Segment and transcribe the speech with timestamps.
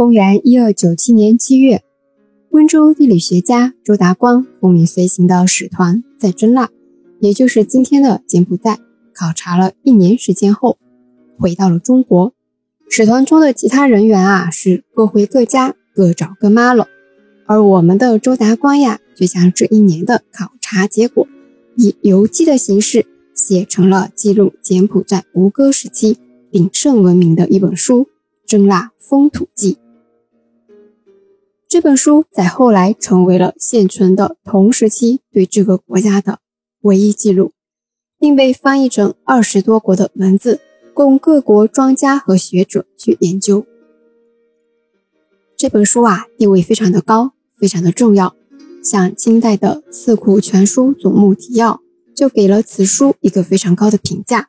[0.00, 1.82] 公元一二九七年七月，
[2.52, 6.70] 温州地理学家周达光奉命随行的使团在真腊，
[7.20, 8.78] 也就是今天的柬埔寨，
[9.12, 10.78] 考察了一年时间后，
[11.38, 12.32] 回到了中国。
[12.88, 16.88] 使团中的其他人员啊，是各回各家，各找各妈了。
[17.44, 21.28] 而我们的周达光呀，就将这一年的考察结果，
[21.76, 23.04] 以游记的形式
[23.34, 26.16] 写成了记录柬埔寨吴哥时期
[26.50, 28.04] 鼎盛文明的一本书
[28.46, 29.74] 《真腊风土记》。
[31.70, 36.40] 这本书在后来成为了现存的同时期对这个国家的
[36.80, 37.52] 唯一记录，
[38.18, 40.58] 并被翻译成二十多国的文字。
[40.92, 43.64] 供各国专家和学者去研究。
[45.56, 48.34] 这本书啊，地位非常的高，非常的重要。
[48.82, 51.80] 像清代的《四库全书总目提要》
[52.16, 54.48] 就给了此书一个非常高的评价，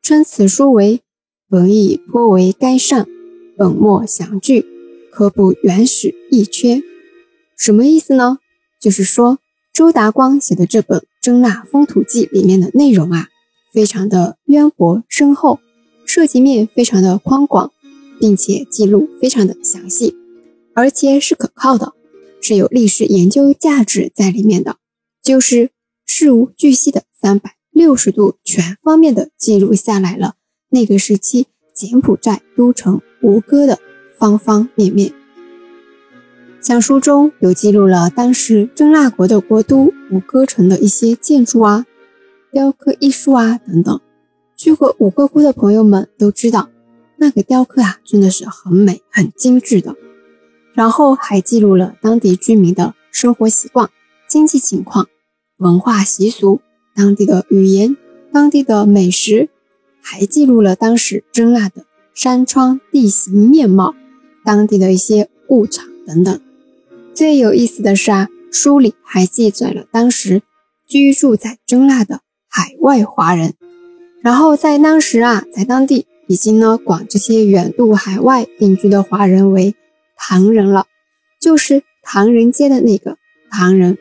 [0.00, 1.00] 称此书为
[1.48, 3.08] 文艺颇为该善，
[3.58, 4.64] 本末详具，
[5.10, 6.82] 可补原始一缺。
[7.56, 8.38] 什么意思呢？
[8.80, 9.38] 就是说
[9.72, 13.28] 周达光写的这本《征纳风土记》里面的内容啊，
[13.72, 15.60] 非常的渊博深厚。
[16.06, 17.70] 涉及面非常的宽广，
[18.18, 20.16] 并且记录非常的详细，
[20.74, 21.92] 而且是可靠的，
[22.40, 24.78] 是有历史研究价值在里面的，
[25.22, 25.70] 就是
[26.04, 30.34] 事无巨细的三百六十度全方面的记录下来了
[30.70, 33.78] 那个时期柬埔寨都城吴哥的
[34.20, 35.12] 方方面面。
[36.60, 41.86] 像书中有记录了当时真腊国的国都吴哥城的一些建筑啊、
[42.52, 43.98] 雕刻艺术啊等等。
[44.56, 46.68] 去过五哥窟的朋友们都知道，
[47.16, 49.96] 那个雕刻啊，真的是很美、很精致的。
[50.74, 53.88] 然后还记录了当地居民的生活习惯、
[54.28, 55.08] 经济情况、
[55.56, 56.60] 文化习俗、
[56.94, 57.96] 当地的语言、
[58.30, 59.48] 当地的美食，
[60.02, 63.94] 还记录了当时真腊的山川地形面貌、
[64.44, 66.40] 当地的一些物产等等。
[67.14, 70.42] 最有意思的是啊，书里还记载了当时
[70.86, 73.54] 居住在真腊的海外华人。
[74.22, 79.74] 然后在当时啊，在当地已经呢管这些远渡海外定居的华人为
[80.16, 80.86] 唐人了，
[81.40, 83.16] 就是唐人街的那个
[83.50, 83.96] 唐人。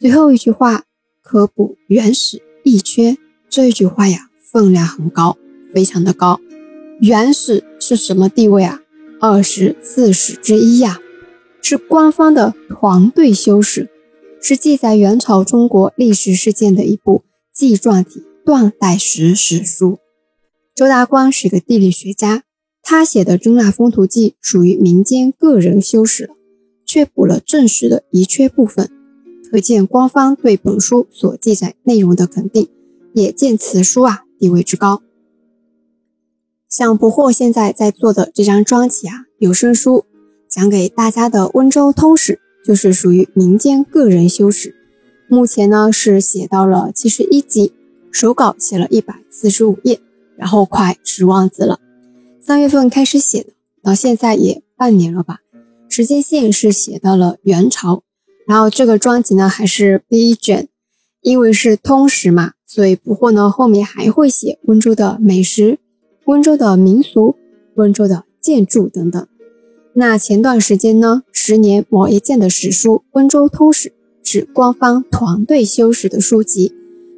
[0.00, 0.84] 最后一句话
[1.22, 3.16] 科普原始易缺
[3.48, 5.36] 这一句话呀，分量很高，
[5.72, 6.40] 非常的高。
[7.00, 8.80] 原始是什么地位啊？
[9.26, 11.00] 二十四史之一呀，
[11.62, 13.88] 是官方的团队修史，
[14.38, 18.22] 是记载元朝中国历史事件的一部纪传体。
[18.44, 19.96] 断代史史书，
[20.74, 22.42] 周达光是个地理学家，
[22.82, 26.28] 他写的《真腊风土记》属于民间个人修史，
[26.84, 28.90] 却补了正史的遗缺部分，
[29.50, 32.68] 可见官方对本书所记载内容的肯定，
[33.14, 35.00] 也见此书啊地位之高。
[36.76, 40.06] 像不惑现在在做的这张专辑啊，有声书
[40.48, 44.74] 讲给大家的《温州通史》，就是属于民间个人修史，
[45.28, 47.72] 目前呢是写到了七十一集。
[48.10, 50.00] 手稿写了一百四十五页，
[50.36, 51.78] 然后快十万字了。
[52.40, 55.38] 三月份开始写的，到现在也半年了吧。
[55.88, 58.02] 时间线是写到了元朝。
[58.48, 60.66] 然后这个专辑呢还是 B 卷，
[61.22, 65.78] 因为是通识嘛，所以不惑呢后面还会写温州的美食、
[66.26, 67.36] 温州的民俗、
[67.74, 69.26] 温州的建筑等等。
[69.94, 73.90] 那前段时间呢，十年磨一剑的史书《温州通史》
[74.22, 76.74] 是官方团队修史的书籍。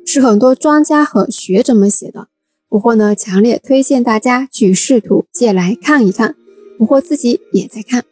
[0.08, 2.28] 是很多专家和学者们写的，
[2.68, 6.36] 不过呢强烈推荐大家去试图借来看一看，
[6.78, 8.04] 不过自己也在看。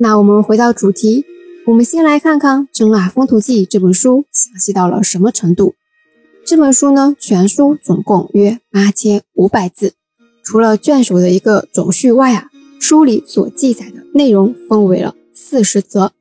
[0.00, 1.24] 那我们回到主题，
[1.66, 5.74] 我们先来看看《真腊风土记》这本书详细到了什么程度。
[6.48, 9.92] 这本书呢，全书总共约八千五百字，
[10.42, 12.48] 除了卷首的一个总序外啊，
[12.80, 16.14] 书里所记载的内容分为了四十则。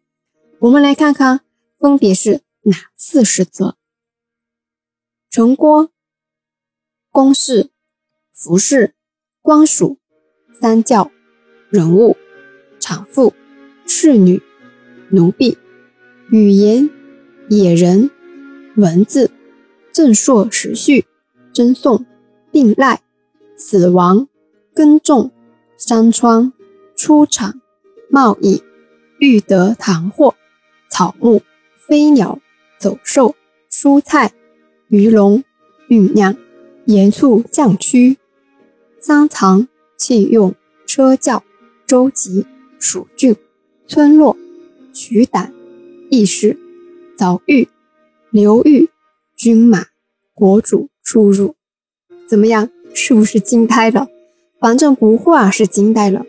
[0.60, 1.40] 我们来看看
[1.80, 3.78] 分别是哪四十则。
[5.30, 5.92] 城郭、
[7.10, 7.70] 宫室、
[8.34, 8.96] 服饰、
[9.42, 9.98] 官署、
[10.60, 11.10] 三教、
[11.70, 12.18] 人物、
[12.82, 13.34] 产妇、
[13.86, 14.44] 侍女、
[15.10, 15.58] 奴婢、
[16.30, 16.90] 语言、
[17.48, 18.12] 野人、
[18.76, 19.32] 文字、
[19.98, 21.06] 正朔时序、
[21.52, 22.06] 征送、
[22.52, 23.02] 病赖、
[23.56, 24.28] 死亡、
[24.76, 25.32] 耕种、
[25.76, 26.54] 山川、
[26.96, 27.60] 出产、
[28.08, 28.62] 贸易、
[29.18, 30.36] 欲得糖货、
[30.88, 31.42] 草木、
[31.80, 32.38] 飞鸟、
[32.78, 33.36] 走兽、
[33.72, 34.32] 蔬菜。
[34.90, 35.44] 鱼龙、
[35.90, 36.38] 酝酿、
[36.86, 38.18] 盐醋酱曲、
[39.00, 39.68] 桑藏、
[39.98, 40.54] 器用、
[40.86, 41.44] 车轿、
[41.88, 42.46] 舟楫、
[42.78, 43.36] 蜀郡、
[43.88, 44.38] 村落、
[44.94, 45.52] 取胆、
[46.12, 46.56] 义士、
[47.18, 47.68] 早狱、
[48.30, 48.92] 流域、
[49.38, 49.86] 军马、
[50.34, 51.54] 国主出入，
[52.28, 52.72] 怎么样？
[52.96, 54.08] 是不是惊呆了？
[54.60, 56.26] 反正不惑啊，是惊呆了。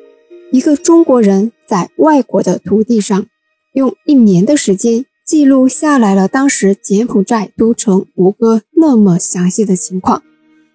[0.52, 3.26] 一个中国人在外国的土地上，
[3.72, 10.22] 用一年的时间记录下来了当时柬埔寨都城吴哥那么详细的情况。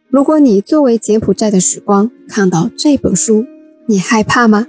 [0.09, 3.45] 如果你作为柬埔寨的时光看到这本书，
[3.85, 4.65] 你害怕吗？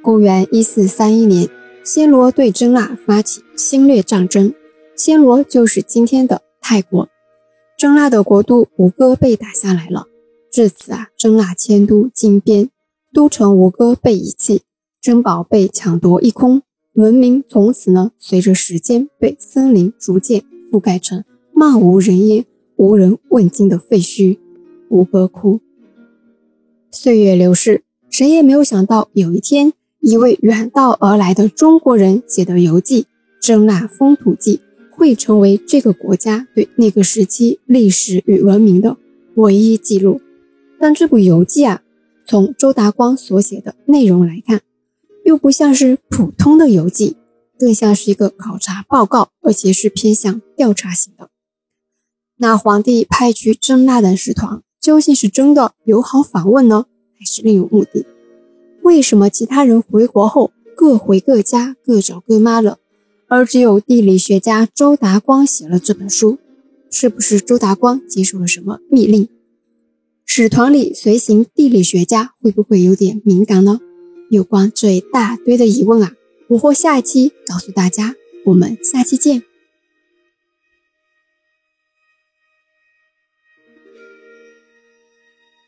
[0.00, 1.48] 公元一四三一年，
[1.84, 4.54] 暹罗对真腊发起侵略战争，
[4.96, 7.08] 暹罗就是今天的泰国。
[7.76, 10.06] 真腊的国都吴哥被打下来了，
[10.50, 12.70] 至此啊，真腊迁都金边。
[13.12, 14.62] 都城吴哥被遗弃，
[15.00, 16.62] 珍宝被抢夺一空，
[16.94, 21.22] 文明从此呢，随着时间被森林逐渐覆盖成
[21.52, 24.38] 漫无人烟、无人问津的废墟。
[24.88, 25.60] 吴哥窟。
[26.90, 33.02] 岁月流逝，谁也没有想到，有一天，一位远道而来的中国人写的游记
[33.40, 34.56] 《真腊风土记》
[35.02, 38.96] 会成为这个国家对那个时期历史与文明的
[39.34, 40.20] 唯一记录。
[40.78, 41.82] 但这部游记啊。
[42.24, 44.62] 从周达光所写的内容来看，
[45.24, 47.16] 又不像是普通的游记，
[47.58, 51.30] 更像是一个考察报告，而且是偏向调查型的。
[52.38, 56.86] 那皇帝派去征纳的使团，究竟是真的友好访问呢，
[57.18, 58.06] 还是另有目的？
[58.82, 62.78] 为什么其他人回国后各回各家，各找各妈了，
[63.34, 66.36] 而只有地理学家周达光写了这本书？
[66.90, 69.26] 是不是周达光接受了什么密令？
[70.26, 73.80] 使团里随行地理学家会不会有点敏感呢？
[74.28, 76.12] 有关这一大堆的疑问啊，
[76.48, 78.14] 我会下一期告诉大家。
[78.44, 79.42] 我们下期见。